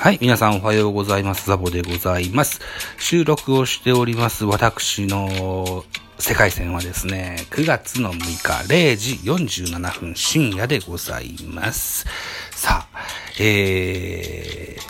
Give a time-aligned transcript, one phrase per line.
[0.00, 1.48] はい、皆さんおはようございます。
[1.48, 2.60] ザボでございます。
[2.98, 5.84] 収録をしております私の
[6.20, 9.14] 世界線はですね、9月の6日0時
[9.64, 12.06] 47分深夜でございます。
[12.52, 12.98] さあ、
[13.40, 14.82] えー、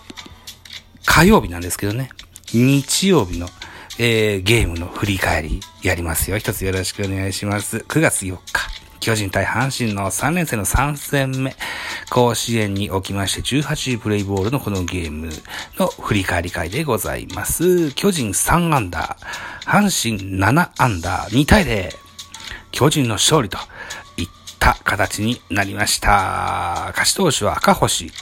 [1.06, 2.10] 火曜日なんですけどね、
[2.52, 3.48] 日曜日の、
[3.98, 6.36] えー、ゲームの振り返りやりますよ。
[6.36, 7.78] 一つよろしくお願いします。
[7.78, 8.77] 9月4日。
[9.08, 11.56] 巨人対阪神の3連戦の3戦目、
[12.10, 15.30] 甲子園におきまして18プレイボールのこのゲーム
[15.78, 17.90] の振り返り会でございます。
[17.92, 21.88] 巨人3アンダー、阪神7アンダー、2対0、
[22.70, 23.56] 巨人の勝利と
[24.18, 26.88] いった形になりました。
[26.88, 28.12] 勝ち投手は赤星、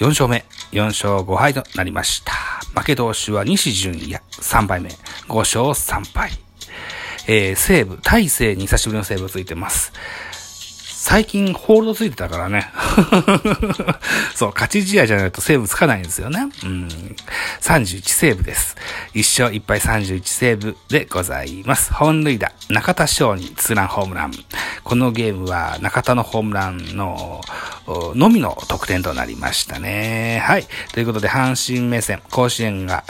[0.00, 2.34] 4勝目、4勝5敗となりました。
[2.78, 4.90] 負け投手は西純也、3敗目、
[5.28, 6.45] 5勝3敗。
[7.26, 9.92] えー、西武、大勢に久しぶりの西武ついてます。
[11.08, 12.68] 最近ホールドついてたからね。
[14.34, 16.48] そう、勝ち試合じゃないとセーブつかないんですよね。
[16.64, 16.88] うん。
[17.60, 18.76] 31セーブです。
[19.14, 21.92] 1勝1敗31セーブでございます。
[21.92, 24.32] 本塁打、中田翔にツーランホームラン。
[24.82, 27.40] このゲームは中田のホームランの
[27.86, 30.42] のみの得点となりましたね。
[30.44, 30.66] はい。
[30.92, 33.04] ということで、阪神目線、甲子園が、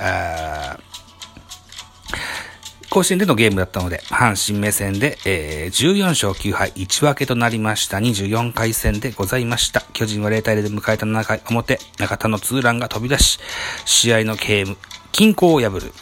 [2.96, 9.82] 甲子園でのゲームだったので、阪神目線で、えー、14勝9敗1分けとなりました24回戦でございました。
[9.92, 13.38] 巨人は0対0で迎えた7回表、中田のツーランが飛び出し、
[13.84, 14.78] 試合のゲーム、
[15.12, 15.92] 均衡を破る。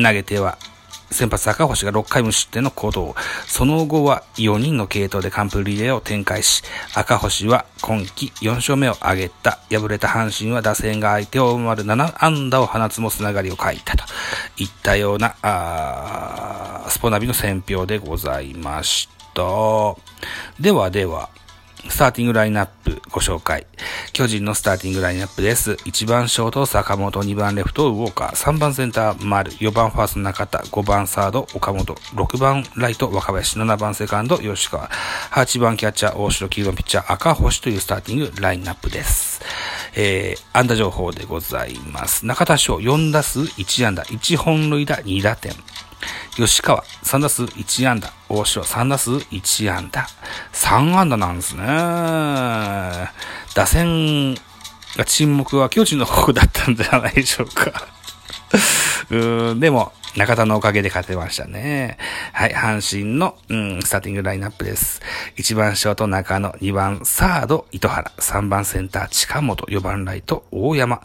[0.00, 0.58] 投げては、
[1.10, 3.14] 先発赤星が6回無失点の行動。
[3.46, 6.62] その後は4人の系統で完封リレーを展開し、
[6.94, 9.58] 赤星は今季4勝目を挙げた。
[9.70, 14.04] 敗れた阪神は打線が相手を上回る7安打を放つもつながりを書いたと
[14.56, 19.18] いったような、あスポナビの選評でございました。
[20.60, 21.30] ではでは、
[21.88, 23.66] スターティングラインナップご紹介。
[24.12, 25.72] 巨人のスターティングラインナップです。
[25.72, 34.88] 1番ショート坂本、2番レフトウォーカー、3番センター丸、4番ファースト中田、5番サード岡本、6番ライト若林、7番セカンド吉川、
[35.32, 39.40] 8番キャッチャー大城、9番ピッチャー赤星というスターティングラインナップです。
[39.96, 42.26] えー、安打情報でございます。
[42.26, 45.52] 中田翔4打数1安打、1本塁打2打点。
[46.36, 48.12] 吉川、3打数1安打。
[48.28, 50.06] 大城、3打数1安打。
[50.52, 51.64] 3安打なんですね。
[53.54, 54.34] 打線
[54.96, 57.72] が沈黙は巨人の方だったんじゃないでしょうか。
[59.10, 61.98] うーん、でも、中田のおかげで勝てましたね。
[62.32, 65.00] はい、阪神の、うん、スターティングラインナップです。
[65.36, 71.02] 1番ショート中野、2番サード糸原、3番センター近本、4番ライト大山、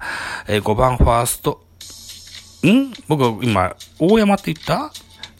[0.47, 1.61] えー、5番ファースト
[2.71, 2.93] ん？
[3.07, 4.91] 僕今、大山って言った？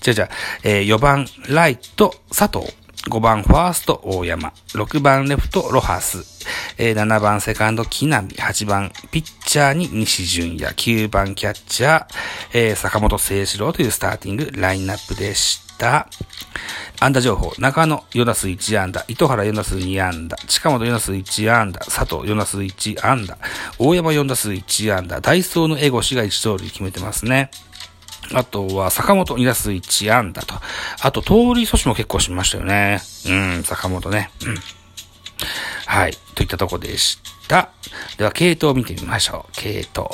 [0.02, 0.30] じゃじゃ、
[0.64, 2.72] えー、4番ライト佐藤。
[3.10, 4.54] 5番ファースト大山。
[4.70, 6.24] 6番レフトロハス。
[6.78, 8.30] えー、7番セカンド木並。
[8.30, 10.74] 8番ピッチャーに西純也。
[10.74, 12.06] 9番キャッチャー、
[12.54, 16.08] えー、坂本聖志郎というスターティングラインナップでした。
[17.04, 17.54] 安打情報。
[17.60, 19.04] 中野4打数1安打。
[19.10, 20.38] 糸原4打数2安打。
[20.48, 21.82] 近本4打数1安打。
[21.82, 23.38] 佐藤4打数1安打。
[23.78, 25.20] 大山4打数1安打。
[25.20, 27.52] ダイソーのエゴシが1盗塁決めてますね。
[28.34, 30.56] あとは、坂本2打数1安打と。
[31.02, 33.02] あと、盗塁阻止も結構しましたよね。
[33.28, 34.32] うん、坂本ね。
[34.46, 34.58] うん。
[35.86, 36.18] はい。
[36.36, 37.70] といったとこでした。
[38.18, 39.52] では、系統を見てみましょう。
[39.52, 40.10] 系統。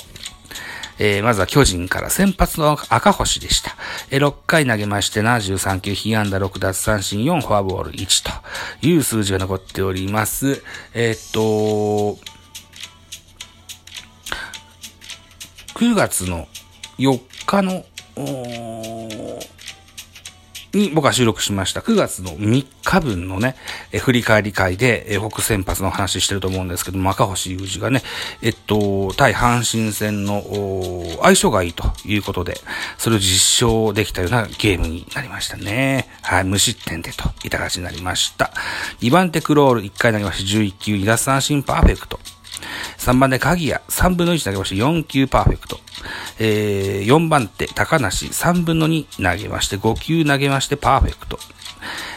[1.00, 3.76] えー、まずは巨人から先発の赤星でした。
[4.12, 8.26] えー、6回投げまして73球、被安打6奪三振4、フォアボール1
[8.82, 10.62] という数字が残っております。
[10.94, 12.20] えー、っと、
[15.80, 16.48] 9月の
[16.98, 17.86] 4日の、
[20.74, 21.82] に僕は収録しました。
[21.82, 23.56] 9月の3日分のね、
[23.92, 28.04] え振り返り会で、え北先発の話してると思うんですけども、赤星雄二がね、
[28.42, 30.44] えっと、対阪神戦の
[31.22, 32.60] 相性がいいということで、
[32.98, 36.08] それを実証できたようなゲームになりましたね。
[36.22, 38.52] はい、無失点でといた形になりました。
[39.02, 42.20] 2番手クロール1回投げまして11球、2奪三振パーフェクト。
[42.98, 45.80] 3番で鍵谷、3分の1投げまして4球パーフェクト。
[46.40, 51.38] えー、4番手高梨、3分の2投げまして5球投げましてパーフェクト。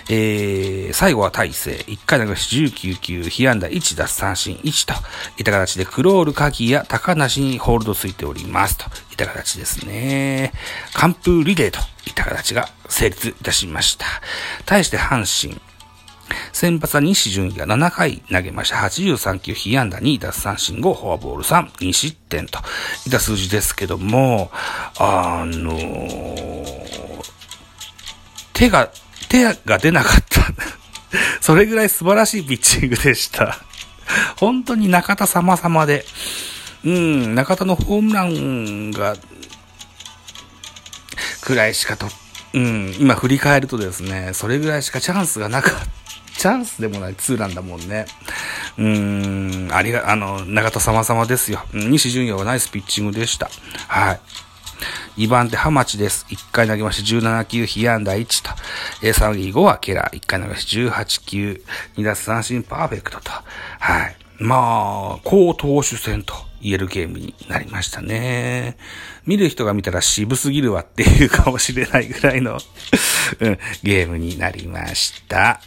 [0.08, 4.94] えー、最後は大勢、1回投げまして19球、被安打1奪三振1と
[5.38, 10.52] いった形でクロール鍵谷、高梨にホールドついておりますといった形ですね。
[10.94, 14.06] 完封リレーといった形が成立いたしました。
[14.66, 15.60] 対して阪神、
[16.62, 18.76] 先発は西純也7回投げました。
[18.76, 22.60] 83球、被安打2、奪三振5、フォアボール3、2失点と
[23.04, 24.52] いった数字ですけども、
[24.96, 26.84] あのー、
[28.52, 28.92] 手が、
[29.28, 30.40] 手が出なかった。
[31.42, 33.58] それぐらい素晴らしいピッチングでした。
[34.36, 36.06] 本当に中田様々で、
[36.84, 39.16] うん、中田のホームランが、
[41.40, 42.06] くらいしかと、
[42.52, 46.01] うん、今振り返るとですね、それぐらいしかチャンスがなかった。
[46.42, 48.04] チャンスでもないツーランだもんね。
[48.76, 51.62] うーん、ありが、あの、長田様々ですよ。
[51.72, 53.48] 西純也はナイスピッチングでした。
[53.86, 54.20] はい。
[55.18, 56.26] 2番手、ハマチです。
[56.30, 58.50] 1回投げまして17球、被安打1と。
[59.06, 60.18] え、3位5はケラー。
[60.18, 61.62] 1回投げまして18球、
[61.96, 63.30] 2奪三振パーフェクトと。
[63.78, 64.16] はい。
[64.40, 68.76] まあ、高投手戦と言えるゲームになりましたね。
[69.26, 72.58] 見る人が見たら渋すぎるわっていうかもしれないぐらいの
[73.38, 75.60] うん、ゲームになりました。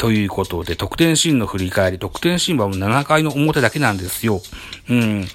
[0.00, 4.40] ということで、得点シーンの振り返り、得点シーンはもう7回の表だけなんですよ。
[4.88, 5.26] うん。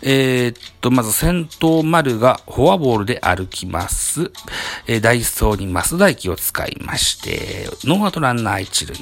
[0.00, 4.30] えー、っと、まず先頭丸がフォアボールで歩きます。
[4.86, 8.96] えー、ダイソーに増田駅を使いまして、ノーアウトランナー一塁。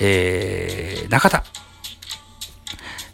[0.00, 1.44] えー、中田。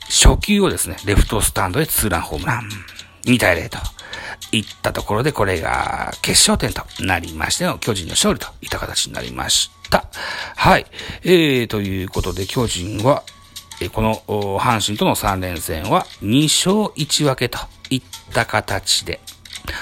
[0.08, 2.70] 初球をですね、レフトスタンドへツーランホームラン。
[3.26, 3.76] 2対0と。
[4.50, 9.81] いったところで、これが決勝点となりましての巨人の勝利といった形になりました。
[10.00, 10.86] はい。
[11.24, 13.22] えー、ということで、巨人は、
[13.80, 14.14] えこの、
[14.58, 17.58] 阪神との3連戦は2勝1分けと
[17.90, 18.02] いっ
[18.32, 19.20] た形で、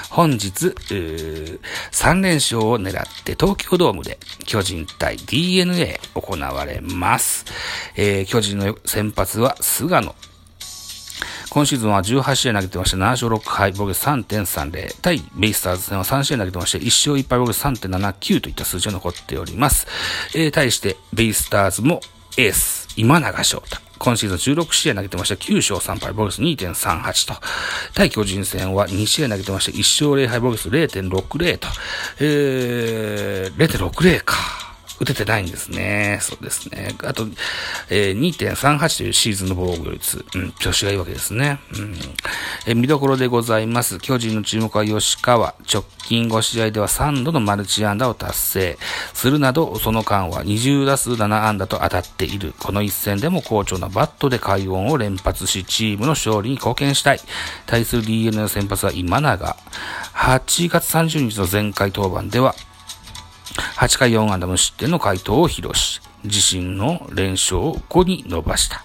[0.09, 7.45] 本日、3連勝を狙って東京ドームで巨人対 DNA 行われます。
[7.95, 10.15] えー、巨人の先発は菅野
[11.49, 15.01] 今シーズンは18試合投げてまして、7勝6敗、防御3.30。
[15.01, 19.87] 対ベイスターズ戦は3試合投げてまして、1勝1敗、防御3.79といった数字が残っております。
[20.35, 22.01] えー、対してベイスターズも
[22.37, 23.81] エース、今永翔太。
[24.01, 27.39] 今シーズン16試合投げてました9勝3敗、ボルス2.38と。
[27.93, 29.77] 対巨人戦は2試合投げてまして1
[30.07, 31.67] 勝0敗、ボルス0.60と。
[32.19, 34.35] えー、0.60か。
[35.01, 36.19] 打ててないんですね。
[36.21, 36.95] そうですね。
[37.03, 37.25] あと、
[37.89, 40.23] えー、2.38というシーズンの防御率。
[40.35, 41.59] うん、調子がいいわけですね。
[41.73, 41.95] うん。
[42.67, 43.97] えー、見どころでございます。
[43.97, 45.55] 巨人の注目は吉川。
[45.67, 48.77] 直近5試合では3度のマルチ安打を達成。
[49.13, 52.53] するなど、その間は20打数7安打と当たっている。
[52.59, 57.19] この一戦でも好調なバットで快音を連発し、チームの勝利に貢献したい。
[57.65, 59.57] 対する DNA の先発は今永。
[60.13, 62.53] 8月30日の前回登板では、
[63.77, 68.83] 8回4安打無失点の回答を披露し、自身の連勝を5に伸ばした。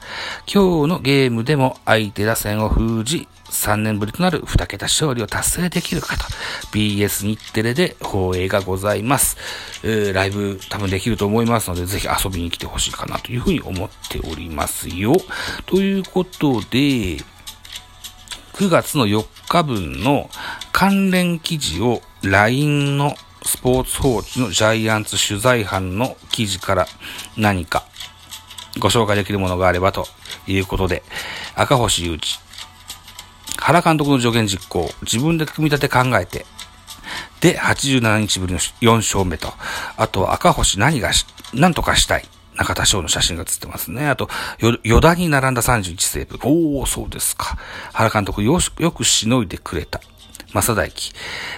[0.53, 6.25] 今日のゲームでも相手打線を封じ、3年ぶりとなる2桁勝利を達成できるかと、
[6.73, 9.37] BS 日テレで放映がございます。
[9.83, 15.15] えー、ライブ多分できると思いますので、ぜひ遊びに来てほしいかなというふうに思っておりますよ。
[15.67, 17.19] ということで、
[18.55, 20.31] 9月の4日分の
[20.73, 23.15] 関連記事を LINE の
[23.47, 26.87] スポーツ報知のジャイアンツ取材班の記事から
[27.37, 27.85] 何か
[28.79, 30.07] ご紹介できるものがあればと
[30.47, 31.03] いうことで、
[31.55, 32.41] 赤星雄一。
[33.59, 36.45] 原監督の助言実行、自分で組み立て考えて、
[37.41, 39.53] で、87日ぶりの4勝目と、
[39.97, 42.29] あとは赤星何がし、何とかしたい。
[42.57, 44.09] 中田翔の写真が写ってますね。
[44.09, 44.29] あと、
[44.83, 46.39] よ、田に並んだ31セーブ。
[46.43, 47.59] おー、そうですか。
[47.93, 50.01] 原監督よよくしのいでくれた。
[50.53, 51.13] 正大輝、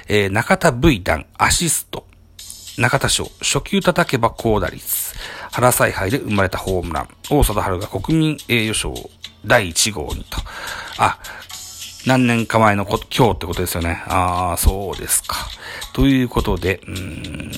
[0.08, 2.06] えー、中田 V 弾、アシスト、
[2.78, 5.14] 中田賞、初球叩けば高打率、
[5.52, 8.94] 原采配で生まれたホームラン、大貞治が国民栄誉賞
[9.44, 10.38] 第1号にと。
[10.98, 11.18] あ、
[12.06, 14.02] 何年か前のこ今日ってことですよね。
[14.06, 15.36] ああ、そうですか。
[15.92, 17.52] ということで、うん、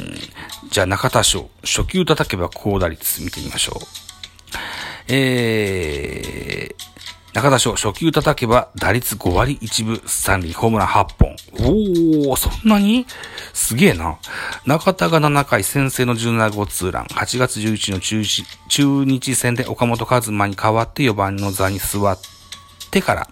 [0.71, 3.87] じゃあ中田賞、初球叩けば高打率見てみましょう。
[5.09, 6.90] えー、
[7.33, 11.37] 中田翔、初球叩けば打率5割1分3厘、ホームラン8本。
[11.61, 13.07] おー、そんなに？
[13.53, 14.19] すげえな。
[14.67, 17.05] 中田が7回先制の17号ツーラン。
[17.05, 18.25] 8月11日の中
[18.69, 22.19] 中日戦で岡本和真に代わって4番の座に座っ
[22.91, 23.29] てから、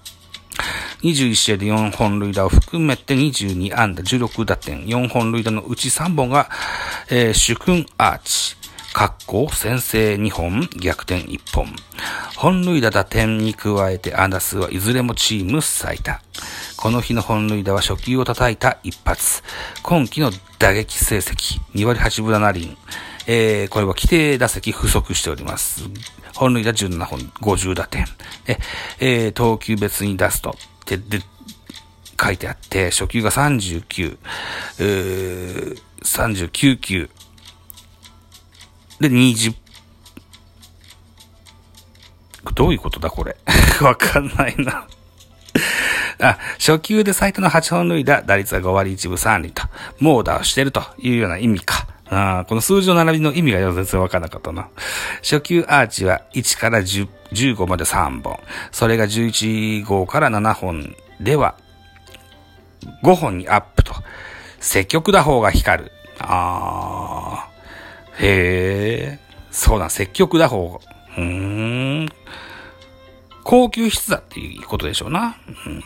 [1.02, 6.48] 21試合で4本塁打を含めて22安打16打点、4本塁打のうち3本が、
[7.10, 8.57] えー、主君アーチ。
[8.98, 11.72] 括弧先制2本、逆転1本。
[12.34, 16.20] 本塁打打点に加えて安打数はいずれもチーム最多。
[16.76, 19.44] この日の本塁打は初球を叩いた一発。
[19.84, 22.76] 今季の打撃成績、2割8分7厘。
[23.28, 25.84] えー、これは規定打席不足しております。
[26.34, 28.04] 本塁打17本、50打点。
[28.48, 28.58] え、
[28.98, 31.20] えー、投球別に出すと、で、で、
[32.20, 34.18] 書いてあって、初球が39、
[34.80, 37.10] えー、39球、
[39.00, 39.54] で、20、
[42.54, 43.36] どういうことだこれ？
[43.80, 44.86] わかんないな
[46.20, 49.62] あ、初級で最多の8本塁打、打率は5割1分3厘と、
[50.00, 51.86] 猛打をしてるというような意味か。
[52.10, 54.68] あこの数字の並びの意味が全然わからなかったな。
[55.22, 58.40] 初級アーチは1から10 15まで3本。
[58.72, 61.54] それが11号から7本では、
[63.04, 63.94] 5本にアップと。
[64.58, 65.92] 積極打法が光る。
[66.18, 67.57] あー。
[68.20, 69.18] へえ。
[69.50, 70.80] そうだ、積極打法。
[71.16, 72.08] うーん。
[73.44, 75.36] 高級質だっていうことでしょうな。
[75.66, 75.82] うん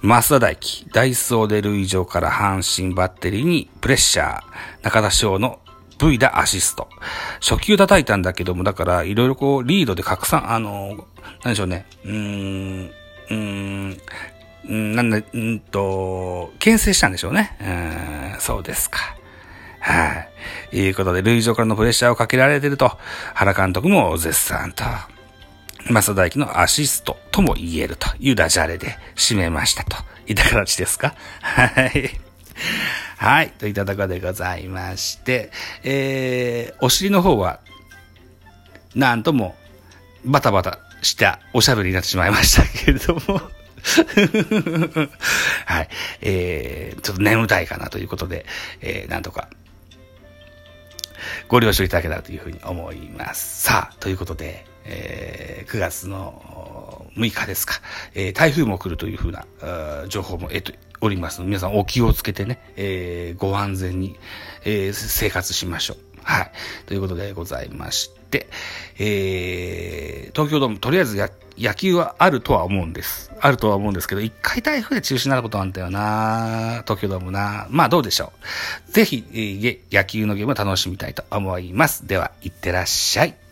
[0.00, 4.42] 増田大輝、ダイソーで類上から阪神バッテリーにプレッシャー、
[4.82, 5.58] 中田翔の
[5.98, 6.88] V だアシスト。
[7.40, 11.06] 初級叩いたんだけども、だからいろいろこうリードで拡散、あの、
[11.42, 12.90] なんでしょうね、うーん、
[13.30, 17.56] うーん、なんだ、うんと、牽制したんでしょうね。
[17.60, 19.17] うん、そうですか。
[19.88, 20.26] は
[20.72, 20.76] い。
[20.76, 22.98] いうことで、類上からのプレッシャーをかけられてると、
[23.34, 24.84] 原監督も絶賛と。
[25.90, 31.14] 増田大輝のアシストとも言えるというダジャレで締めましたといった形ですか？
[31.40, 32.10] はい。
[33.16, 33.50] はい。
[33.52, 35.50] といったところでございまして、
[35.82, 37.60] えー、お尻の方は、
[38.94, 39.56] なんとも、
[40.24, 43.40] バタバタしたおしゃべりになってしまいましたけれども
[45.64, 45.88] はい。
[46.20, 48.44] えー、ちょっと眠たいかなということで、
[48.80, 49.48] えー、なんとか、
[51.48, 53.62] ご了承いただけたらというふうに思います。
[53.62, 57.74] さあ、ということで、えー、9月の6日ですか、
[58.14, 59.46] えー、台風も来るというふうな
[60.08, 64.18] 情報も得ておりますので、皆さんお気をつけてね、えー、ご安全に、
[64.64, 66.07] えー、生活しましょう。
[66.28, 66.50] はい。
[66.84, 68.48] ということでございまして、
[68.98, 73.32] えー、東京ドーム、とりあえずや野球はあるとは思うんです。
[73.40, 78.34] あるとは思うんですけど、一回台風で中止になることなんだよな東京ドームなまあどうでしょ
[78.88, 78.92] う。
[78.92, 82.06] ぜひ、えー、野球のゲームを楽しみたいと思います。
[82.06, 83.47] では、いってらっしゃい。